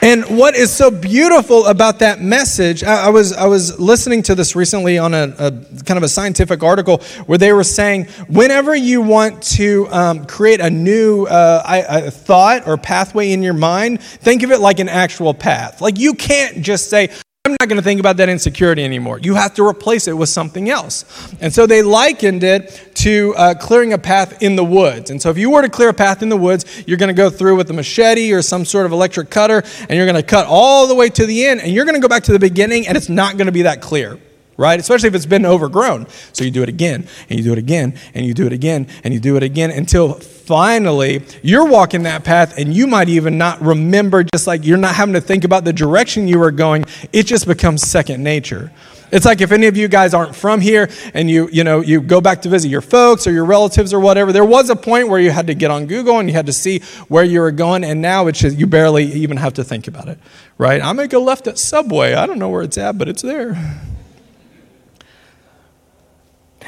[0.03, 4.35] And what is so beautiful about that message, I, I, was, I was listening to
[4.35, 5.51] this recently on a, a,
[5.85, 10.59] kind of a scientific article where they were saying whenever you want to um, create
[10.59, 15.33] a new uh, thought or pathway in your mind, think of it like an actual
[15.33, 15.79] path.
[15.79, 17.09] Like you can't just say,
[17.45, 19.19] I'm not going to think about that insecurity anymore.
[19.19, 21.03] You have to replace it with something else.
[21.41, 25.11] And so they likened it to uh, clearing a path in the woods.
[25.11, 27.13] And so if you were to clear a path in the woods, you're going to
[27.13, 30.23] go through with a machete or some sort of electric cutter, and you're going to
[30.23, 32.39] cut all the way to the end, and you're going to go back to the
[32.39, 34.17] beginning, and it's not going to be that clear
[34.57, 34.79] right?
[34.79, 36.07] Especially if it's been overgrown.
[36.33, 38.87] So you do it again, and you do it again, and you do it again,
[39.03, 43.37] and you do it again until finally you're walking that path and you might even
[43.37, 46.85] not remember, just like you're not having to think about the direction you were going.
[47.13, 48.71] It just becomes second nature.
[49.11, 52.01] It's like if any of you guys aren't from here and you, you know, you
[52.01, 55.07] go back to visit your folks or your relatives or whatever, there was a point
[55.07, 57.51] where you had to get on Google and you had to see where you were
[57.51, 60.17] going, and now it's just, you barely even have to think about it,
[60.57, 60.81] right?
[60.81, 62.15] I'm gonna go left at Subway.
[62.15, 63.55] I don't know where it's at, but it's there.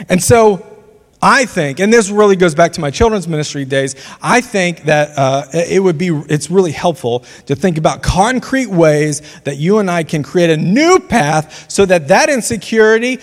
[0.10, 0.75] And so
[1.21, 5.17] I think, and this really goes back to my children's ministry days, I think that
[5.17, 9.89] uh, it would be, it's really helpful to think about concrete ways that you and
[9.89, 13.19] I can create a new path so that that insecurity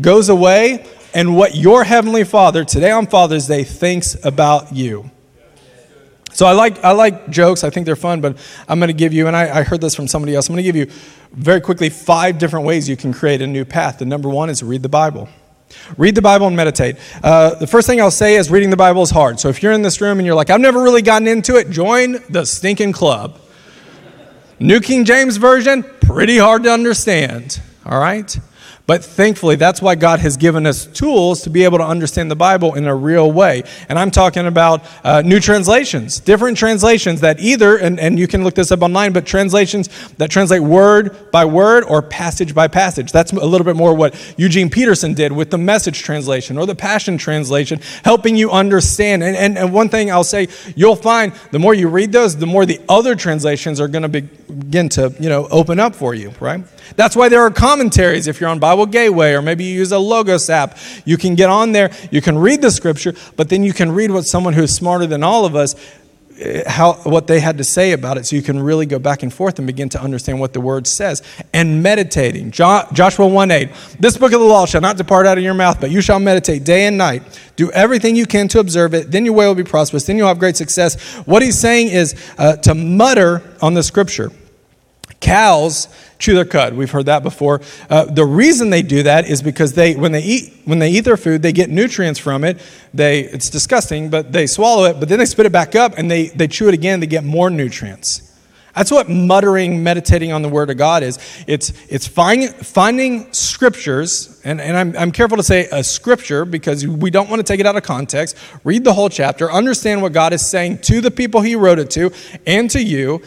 [0.00, 5.10] goes away and what your Heavenly Father, today on Father's Day, thinks about you.
[6.32, 7.62] So I like, I like jokes.
[7.62, 9.94] I think they're fun, but I'm going to give you, and I, I heard this
[9.94, 10.86] from somebody else, I'm going to give you
[11.32, 13.98] very quickly five different ways you can create a new path.
[13.98, 15.28] The number one is read the Bible.
[15.96, 16.96] Read the Bible and meditate.
[17.22, 19.40] Uh, the first thing I'll say is reading the Bible is hard.
[19.40, 21.70] So if you're in this room and you're like, I've never really gotten into it,
[21.70, 23.38] join the stinking club.
[24.58, 27.60] New King James Version, pretty hard to understand.
[27.84, 28.38] All right?
[28.84, 32.36] But thankfully, that's why God has given us tools to be able to understand the
[32.36, 33.62] Bible in a real way.
[33.88, 38.42] And I'm talking about uh, new translations, different translations that either, and, and you can
[38.42, 43.12] look this up online, but translations that translate word by word or passage by passage.
[43.12, 46.74] That's a little bit more what Eugene Peterson did with the message translation or the
[46.74, 49.22] passion translation, helping you understand.
[49.22, 52.46] And, and, and one thing I'll say, you'll find the more you read those, the
[52.46, 56.32] more the other translations are going to begin to, you know, open up for you,
[56.40, 56.64] right?
[56.96, 58.26] That's why there are commentaries.
[58.26, 60.78] If you're on Bible Gateway or maybe you use a Logos app.
[61.04, 64.10] You can get on there, you can read the scripture, but then you can read
[64.10, 65.74] what someone who's smarter than all of us
[66.38, 68.26] eh, how what they had to say about it.
[68.26, 70.86] So you can really go back and forth and begin to understand what the word
[70.86, 71.22] says.
[71.52, 72.50] And meditating.
[72.50, 75.54] Jo- joshua 1 8 this book of the law shall not depart out of your
[75.54, 77.22] mouth but you shall meditate day and night.
[77.56, 79.10] Do everything you can to observe it.
[79.10, 80.06] Then your way will be prosperous.
[80.06, 81.00] Then you'll have great success.
[81.26, 84.32] What he's saying is uh, to mutter on the scripture
[85.22, 86.74] Cows chew their cud.
[86.74, 87.62] We've heard that before.
[87.88, 91.00] Uh, the reason they do that is because they, when they eat, when they eat
[91.00, 92.60] their food, they get nutrients from it.
[92.92, 96.10] They, it's disgusting, but they swallow it, but then they spit it back up and
[96.10, 98.28] they, they chew it again to get more nutrients.
[98.74, 101.18] That's what muttering, meditating on the Word of God is.
[101.46, 106.86] It's, it's find, finding scriptures, and, and I'm, I'm careful to say a scripture because
[106.86, 108.36] we don't want to take it out of context.
[108.64, 111.90] Read the whole chapter, understand what God is saying to the people He wrote it
[111.90, 112.12] to
[112.46, 113.22] and to you.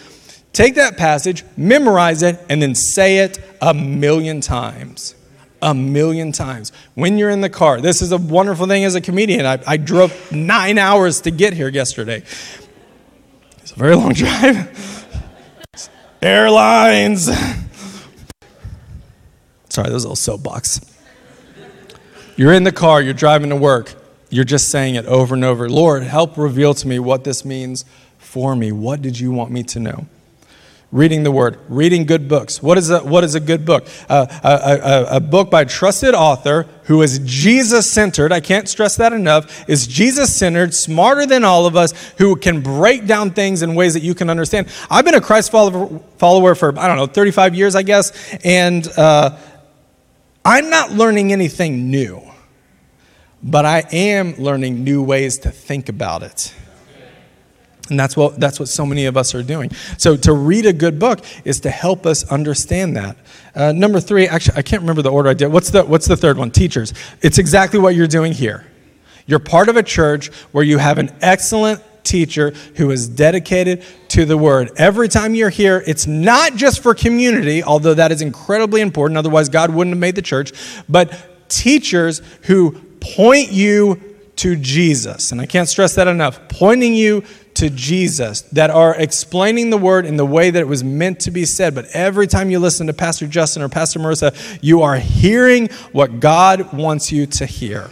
[0.55, 5.13] Take that passage, memorize it, and then say it a million times.
[5.61, 6.71] A million times.
[6.93, 9.45] When you're in the car, this is a wonderful thing as a comedian.
[9.45, 12.23] I, I drove nine hours to get here yesterday.
[13.57, 15.05] It's a very long drive.
[16.21, 17.25] Airlines.
[19.67, 20.79] Sorry, was a little soapbox.
[22.37, 23.93] You're in the car, you're driving to work,
[24.29, 27.83] you're just saying it over and over Lord, help reveal to me what this means
[28.17, 28.71] for me.
[28.71, 30.07] What did you want me to know?
[30.95, 32.63] Reading the word, reading good books.
[32.63, 33.85] What is a, what is a good book?
[34.07, 38.31] Uh, a, a, a, book by a trusted author who is Jesus centered.
[38.31, 39.69] I can't stress that enough.
[39.69, 43.93] Is Jesus centered, smarter than all of us, who can break down things in ways
[43.95, 44.69] that you can understand.
[44.89, 48.87] I've been a Christ follower, follower for, I don't know, 35 years, I guess, and
[48.97, 49.37] uh,
[50.45, 52.21] I'm not learning anything new,
[53.43, 56.53] but I am learning new ways to think about it.
[57.89, 59.71] And that's what, that's what so many of us are doing.
[59.97, 63.17] So, to read a good book is to help us understand that.
[63.53, 65.47] Uh, number three, actually, I can't remember the order I did.
[65.47, 66.49] What's the, what's the third one?
[66.49, 66.93] Teachers.
[67.21, 68.65] It's exactly what you're doing here.
[69.27, 74.25] You're part of a church where you have an excellent teacher who is dedicated to
[74.25, 74.71] the word.
[74.77, 79.49] Every time you're here, it's not just for community, although that is incredibly important, otherwise,
[79.49, 80.53] God wouldn't have made the church,
[80.87, 84.01] but teachers who point you
[84.37, 85.31] to Jesus.
[85.31, 86.47] And I can't stress that enough.
[86.49, 87.23] Pointing you
[87.55, 91.31] to Jesus, that are explaining the word in the way that it was meant to
[91.31, 91.75] be said.
[91.75, 96.19] But every time you listen to Pastor Justin or Pastor Marissa, you are hearing what
[96.19, 97.89] God wants you to hear.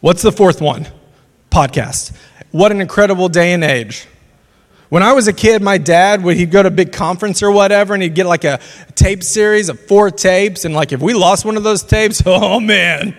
[0.00, 0.88] What's the fourth one?
[1.50, 2.14] Podcast.
[2.50, 4.06] What an incredible day and age.
[4.92, 7.50] When I was a kid, my dad would he'd go to a big conference or
[7.50, 8.60] whatever, and he'd get like a
[8.94, 12.60] tape series of four tapes, and like if we lost one of those tapes, oh
[12.60, 13.16] man,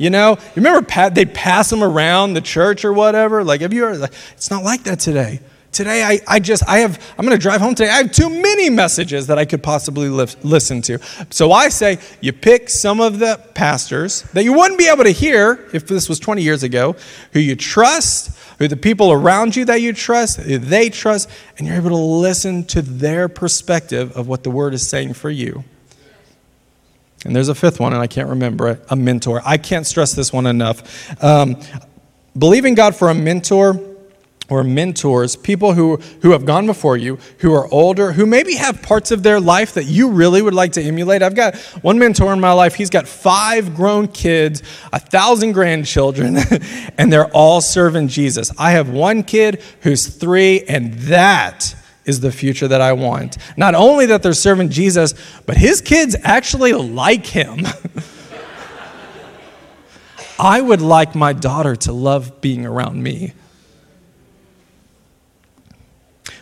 [0.00, 3.44] you know, you remember they'd pass them around the church or whatever?
[3.44, 5.40] Like, have you ever, like, it's not like that today.
[5.72, 7.90] Today, I, I just, I have, I'm going to drive home today.
[7.90, 10.98] I have too many messages that I could possibly li- listen to.
[11.28, 15.10] So I say, you pick some of the pastors that you wouldn't be able to
[15.10, 16.96] hear if this was 20 years ago,
[17.34, 21.66] who you trust, who the people around you that you trust, who they trust, and
[21.66, 25.62] you're able to listen to their perspective of what the word is saying for you.
[27.24, 29.42] And there's a fifth one, and I can't remember it a mentor.
[29.44, 31.22] I can't stress this one enough.
[31.22, 31.60] Um,
[32.36, 33.78] believing God for a mentor
[34.50, 38.82] or mentors, people who, who have gone before you, who are older, who maybe have
[38.82, 41.22] parts of their life that you really would like to emulate.
[41.22, 46.36] I've got one mentor in my life, he's got five grown kids, a thousand grandchildren,
[46.98, 48.50] and they're all serving Jesus.
[48.58, 53.36] I have one kid who's three, and that is the future that I want.
[53.56, 55.14] Not only that they're serving Jesus,
[55.46, 57.66] but his kids actually like him.
[60.38, 63.34] I would like my daughter to love being around me.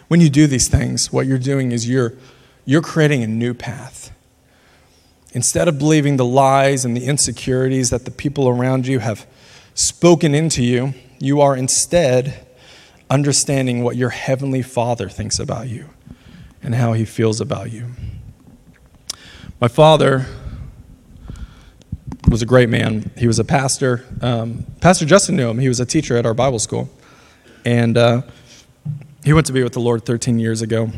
[0.06, 2.14] When you do these things, what you're doing is you're,
[2.64, 4.12] you're creating a new path.
[5.32, 9.26] Instead of believing the lies and the insecurities that the people around you have
[9.74, 12.46] spoken into you, you are instead
[13.10, 15.88] understanding what your heavenly Father thinks about you
[16.62, 17.86] and how he feels about you.
[19.60, 20.26] My father
[22.28, 23.10] was a great man.
[23.16, 24.04] He was a pastor.
[24.20, 25.58] Um, pastor Justin knew him.
[25.58, 26.88] He was a teacher at our Bible school.
[27.64, 28.22] And uh,
[29.24, 30.90] he went to be with the Lord 13 years ago.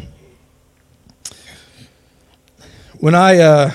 [2.98, 3.70] When I, uh,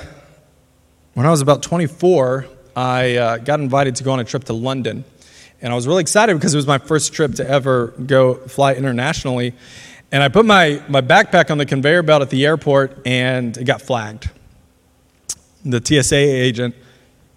[1.13, 2.45] when I was about 24,
[2.75, 5.03] I uh, got invited to go on a trip to London.
[5.65, 8.75] And I was really excited because it was my first trip to ever go fly
[8.75, 9.55] internationally.
[10.11, 13.63] And I put my, my backpack on the conveyor belt at the airport and it
[13.63, 14.29] got flagged.
[15.65, 16.75] The TSA agent,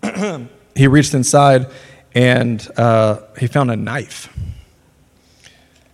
[0.74, 1.68] he reached inside
[2.14, 4.30] and uh, he found a knife.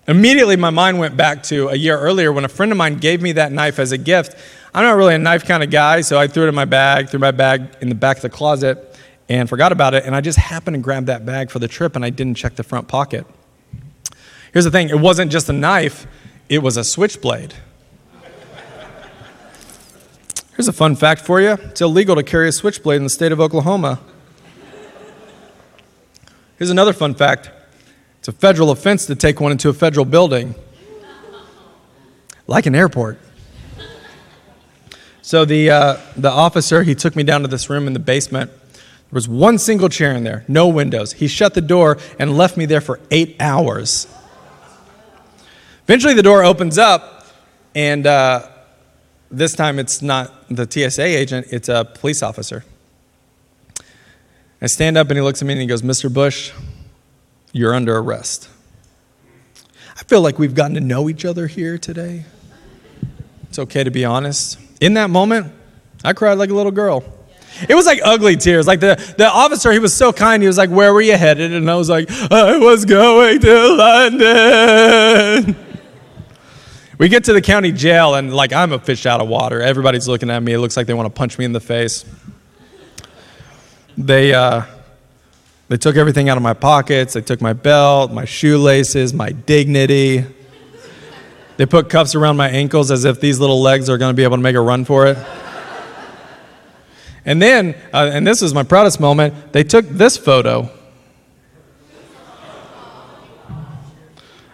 [0.09, 3.23] Immediately, my mind went back to a year earlier when a friend of mine gave
[3.23, 4.35] me that knife as a gift.
[4.75, 7.11] I'm not really a knife kind of guy, so I threw it in my bag,
[7.11, 8.94] threw my bag in the back of the closet
[9.29, 10.05] and forgot about it.
[10.05, 12.57] And I just happened to grab that bag for the trip and I didn't check
[12.57, 13.27] the front pocket.
[14.53, 16.07] Here's the thing it wasn't just a knife,
[16.49, 17.55] it was a switchblade.
[20.57, 23.33] Here's a fun fact for you it's illegal to carry a switchblade in the state
[23.33, 24.01] of Oklahoma.
[26.57, 27.51] Here's another fun fact
[28.21, 30.55] it's a federal offense to take one into a federal building,
[32.47, 33.19] like an airport.
[35.23, 38.51] So the, uh, the officer, he took me down to this room in the basement
[39.15, 41.13] there was one single chair in there, no windows.
[41.13, 44.09] He shut the door and left me there for eight hours.
[45.85, 47.25] Eventually, the door opens up,
[47.77, 48.49] and uh,
[49.31, 52.65] this time it's not the TSA agent, it's a police officer.
[54.61, 56.13] I stand up and he looks at me and he goes, Mr.
[56.13, 56.51] Bush,
[57.53, 58.49] you're under arrest.
[59.97, 62.25] I feel like we've gotten to know each other here today.
[63.45, 64.59] It's okay to be honest.
[64.81, 65.53] In that moment,
[66.03, 67.05] I cried like a little girl.
[67.69, 68.67] It was like ugly tears.
[68.67, 70.43] Like the, the officer, he was so kind.
[70.43, 71.53] He was like, Where were you headed?
[71.53, 75.57] And I was like, I was going to London.
[76.97, 79.61] We get to the county jail, and like I'm a fish out of water.
[79.61, 80.53] Everybody's looking at me.
[80.53, 82.05] It looks like they want to punch me in the face.
[83.99, 84.63] They, uh,
[85.69, 87.15] they took everything out of my pockets.
[87.15, 90.25] They took my belt, my shoelaces, my dignity.
[91.57, 94.25] They put cuffs around my ankles as if these little legs are going to be
[94.25, 95.19] able to make a run for it.
[97.25, 100.71] And then, uh, and this is my proudest moment, they took this photo.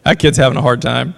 [0.05, 1.15] That kid's having a hard time.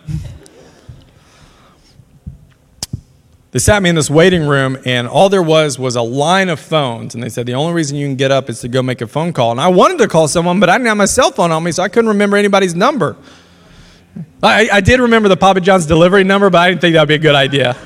[3.53, 6.59] They sat me in this waiting room, and all there was was a line of
[6.59, 7.15] phones.
[7.15, 9.07] And they said, The only reason you can get up is to go make a
[9.07, 9.51] phone call.
[9.51, 11.71] And I wanted to call someone, but I didn't have my cell phone on me,
[11.71, 13.15] so I couldn't remember anybody's number.
[14.43, 17.09] I, I did remember the Papa John's delivery number, but I didn't think that would
[17.09, 17.77] be a good idea.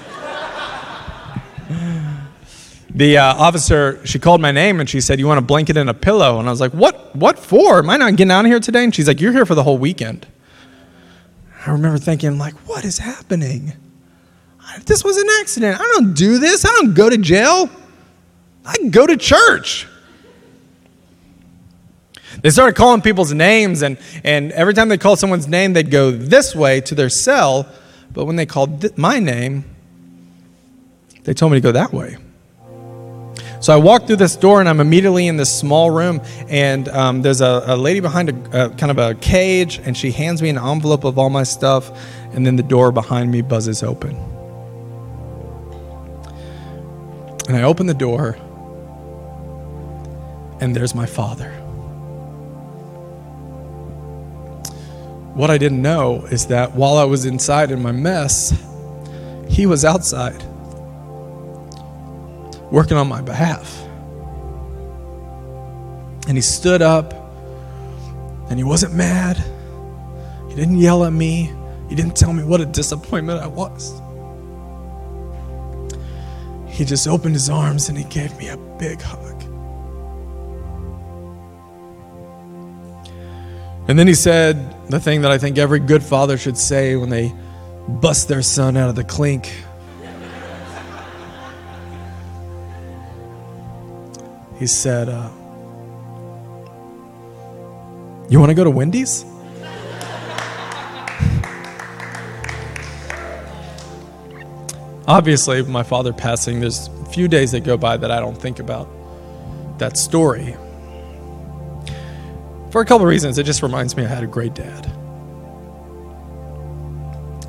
[2.97, 5.91] The uh, officer, she called my name and she said, You want a blanket and
[5.91, 6.39] a pillow?
[6.39, 7.79] And I was like, What, what for?
[7.79, 8.85] Am I not getting out of here today?
[8.85, 10.27] And she's like, You're here for the whole weekend.
[11.67, 13.73] I remember thinking, like, what is happening?
[14.87, 15.79] This was an accident.
[15.79, 16.65] I don't do this.
[16.65, 17.69] I don't go to jail.
[18.65, 19.87] I go to church.
[22.43, 26.11] They started calling people's names, and, and every time they called someone's name, they'd go
[26.11, 27.69] this way to their cell.
[28.13, 29.65] But when they called th- my name,
[31.25, 32.17] they told me to go that way.
[33.61, 37.23] So I walk through this door, and I'm immediately in this small room, and um,
[37.23, 40.51] there's a, a, lady behind a, a kind of a cage, and she hands me
[40.51, 41.91] an envelope of all my stuff,
[42.33, 44.15] and then the door behind me buzzes open.
[47.49, 48.37] And I open the door,
[50.61, 51.51] and there's my father.
[55.33, 58.55] What I didn't know is that while I was inside in my mess,
[59.49, 60.43] he was outside
[62.71, 63.83] working on my behalf.
[66.29, 67.15] And he stood up
[68.51, 69.37] and he wasn't mad.
[70.49, 71.53] He didn't yell at me.
[71.89, 74.01] He didn't tell me what a disappointment I was
[76.77, 79.43] he just opened his arms and he gave me a big hug.
[83.89, 87.09] And then he said the thing that I think every good father should say when
[87.09, 87.33] they
[87.89, 89.51] bust their son out of the clink.
[94.59, 95.31] He said, uh,
[98.29, 99.25] You want to go to Wendy's?
[105.09, 108.59] Obviously, my father passing, there's a few days that go by that I don't think
[108.59, 108.89] about
[109.79, 110.57] that story.
[112.71, 114.91] For a couple of reasons, it just reminds me I had a great dad.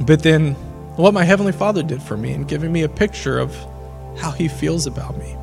[0.06, 0.54] But then,
[0.98, 3.56] what my Heavenly Father did for me and giving me a picture of
[4.20, 5.36] how He feels about me.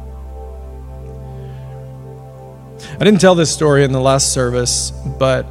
[2.93, 5.47] I didn't tell this story in the last service, but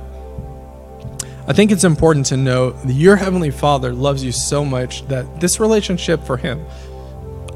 [1.46, 5.42] I think it's important to know that your heavenly Father loves you so much that
[5.42, 6.66] this relationship for him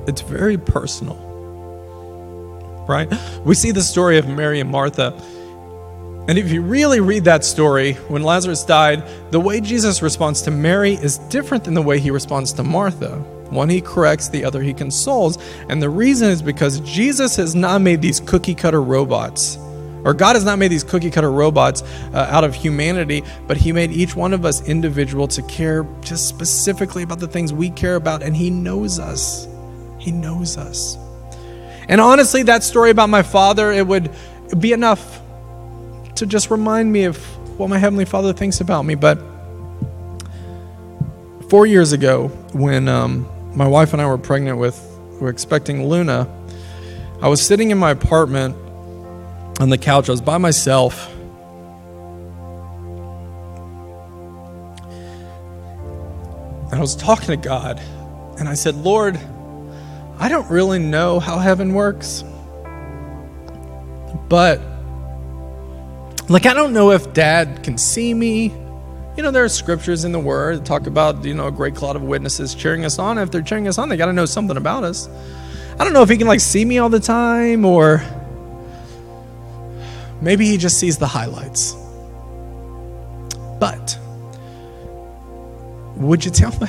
[0.07, 1.15] it's very personal.
[2.87, 3.11] Right?
[3.43, 5.13] We see the story of Mary and Martha.
[6.29, 10.51] And if you really read that story, when Lazarus died, the way Jesus responds to
[10.51, 13.17] Mary is different than the way he responds to Martha.
[13.49, 15.37] One he corrects, the other he consoles.
[15.69, 19.57] And the reason is because Jesus has not made these cookie cutter robots
[20.03, 21.81] or God has not made these cookie cutter robots
[22.13, 26.27] uh, out of humanity, but He made each one of us individual to care just
[26.27, 29.47] specifically about the things we care about, and He knows us.
[29.99, 30.97] He knows us.
[31.89, 34.11] And honestly, that story about my father, it would
[34.59, 35.21] be enough
[36.15, 37.17] to just remind me of
[37.57, 38.95] what my Heavenly Father thinks about me.
[38.95, 39.19] But
[41.49, 44.79] four years ago, when um, my wife and I were pregnant with,
[45.13, 46.27] we were expecting Luna,
[47.21, 48.55] I was sitting in my apartment
[49.59, 50.09] on the couch.
[50.09, 51.11] I was by myself.
[56.69, 57.79] And I was talking to God,
[58.39, 59.17] and I said, Lord,
[60.19, 62.23] I don't really know how heaven works.
[64.27, 64.59] But,
[66.27, 68.47] like, I don't know if dad can see me.
[69.15, 71.73] You know, there are scriptures in the Word that talk about, you know, a great
[71.73, 73.17] cloud of witnesses cheering us on.
[73.17, 75.07] If they're cheering us on, they got to know something about us.
[75.79, 78.03] I don't know if he can, like, see me all the time or
[80.21, 81.75] Maybe he just sees the highlights.
[83.59, 83.97] But
[85.97, 86.67] Would you tell me?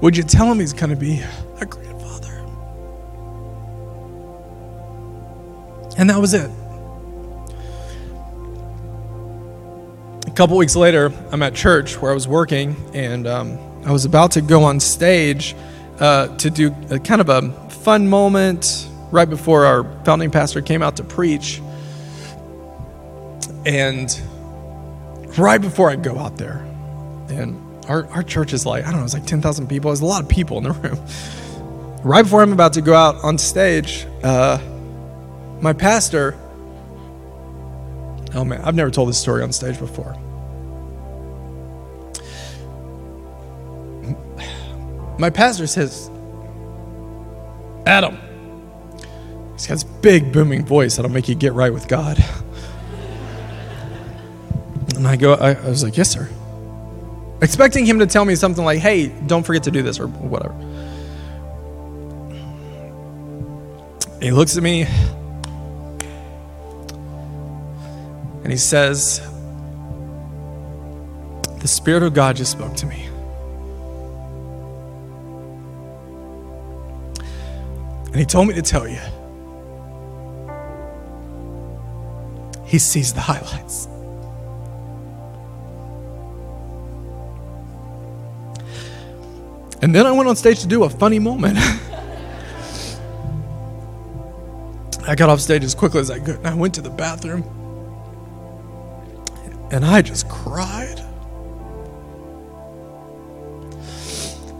[0.00, 1.22] Would you tell him he's going to be
[1.60, 2.44] a grandfather?
[5.96, 6.50] And that was it.
[10.26, 14.04] A couple weeks later, I'm at church where I was working, and um, I was
[14.04, 15.56] about to go on stage
[15.98, 20.82] uh, to do a kind of a fun moment right before our founding pastor came
[20.82, 21.60] out to preach.
[23.66, 24.20] And
[25.38, 26.58] right before I go out there,
[27.28, 29.90] and our, our church is like, I don't know, it's like 10,000 people.
[29.90, 30.98] There's a lot of people in the room.
[32.04, 34.58] Right before I'm about to go out on stage, uh,
[35.60, 36.36] my pastor,
[38.34, 40.16] oh man, I've never told this story on stage before.
[45.22, 46.10] My pastor says,
[47.86, 48.18] Adam,
[49.52, 52.22] he's got this big booming voice that'll make you get right with God.
[54.96, 56.28] And I go, I, I was like, yes, sir
[57.42, 60.54] expecting him to tell me something like, hey, don't forget to do this or whatever.
[64.20, 64.82] He looks at me
[68.44, 69.20] and he says,
[71.58, 73.08] The Spirit of God just spoke to me.
[78.12, 79.00] And he told me to tell you,
[82.66, 83.88] he sees the highlights.
[89.80, 91.56] And then I went on stage to do a funny moment.
[95.08, 97.42] I got off stage as quickly as I could and I went to the bathroom.
[99.72, 101.00] And I just cried.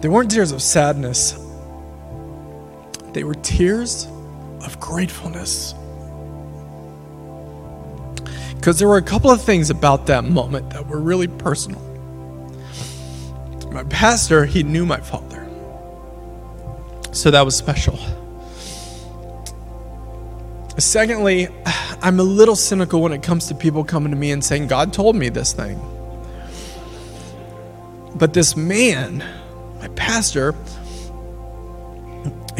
[0.01, 1.35] They weren't tears of sadness,
[3.13, 4.07] they were tears
[4.65, 5.75] of gratefulness.
[8.55, 11.93] Because there were a couple of things about that moment that were really personal
[13.73, 15.49] my pastor, he knew my father.
[17.13, 17.99] So that was special.
[20.79, 21.49] Secondly,
[22.03, 24.93] I'm a little cynical when it comes to people coming to me and saying, God
[24.93, 25.81] told me this thing.
[28.15, 29.25] But this man,
[29.81, 30.55] my pastor,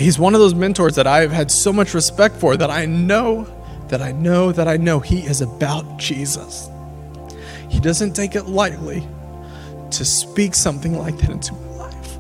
[0.03, 3.47] he's one of those mentors that I've had so much respect for that I know,
[3.89, 6.69] that I know, that I know he is about Jesus.
[7.69, 9.07] He doesn't take it lightly
[9.91, 12.19] to speak something like that into my life.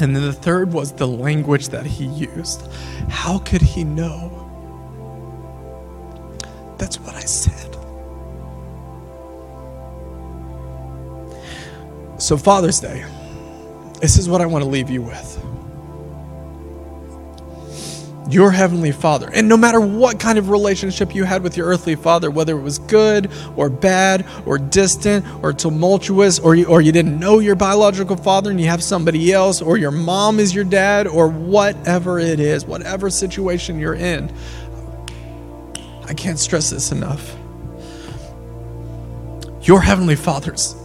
[0.00, 2.66] And then the third was the language that he used.
[3.08, 4.32] How could he know?
[6.78, 7.74] That's what I said.
[12.18, 13.04] So, Father's Day,
[14.00, 15.42] this is what I want to leave you with
[18.28, 19.30] your heavenly father.
[19.32, 22.62] And no matter what kind of relationship you had with your earthly father, whether it
[22.62, 27.54] was good or bad or distant or tumultuous, or you, or you didn't know your
[27.54, 32.18] biological father and you have somebody else, or your mom is your dad, or whatever
[32.18, 34.32] it is, whatever situation you're in,
[36.04, 37.36] I can't stress this enough.
[39.62, 40.76] Your heavenly father's,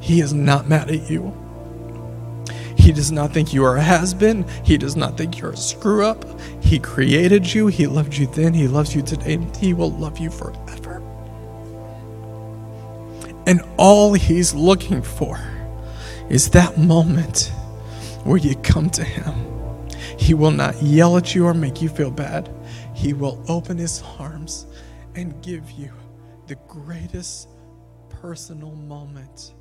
[0.00, 1.34] he is not mad at you.
[2.90, 4.44] He does not think you are a has been.
[4.64, 6.24] He does not think you're a screw up.
[6.60, 7.68] He created you.
[7.68, 8.52] He loved you then.
[8.52, 9.34] He loves you today.
[9.34, 11.00] And he will love you forever.
[13.46, 15.38] And all he's looking for
[16.28, 17.52] is that moment
[18.24, 19.36] where you come to him.
[20.18, 22.52] He will not yell at you or make you feel bad.
[22.92, 24.66] He will open his arms
[25.14, 25.92] and give you
[26.48, 27.46] the greatest
[28.08, 29.54] personal moment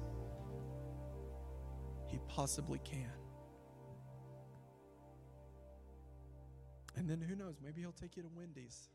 [2.08, 3.19] he possibly can.
[7.00, 8.89] And then who knows, maybe he'll take you to Wendy's.